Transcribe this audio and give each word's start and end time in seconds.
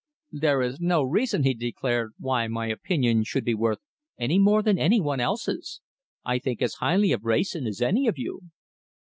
"There 0.31 0.63
is 0.63 0.79
no 0.79 1.03
reason," 1.03 1.43
he 1.43 1.53
declared, 1.53 2.13
"why 2.17 2.47
my 2.47 2.65
opinion 2.65 3.23
should 3.23 3.45
be 3.45 3.53
worth 3.53 3.77
any 4.17 4.39
more 4.39 4.63
than 4.63 4.79
any 4.79 4.99
one 4.99 5.19
else's. 5.19 5.79
I 6.25 6.39
think 6.39 6.59
as 6.63 6.73
highly 6.81 7.11
of 7.11 7.23
Wrayson 7.23 7.67
as 7.67 7.83
any 7.83 8.07
of 8.07 8.17
you." 8.17 8.41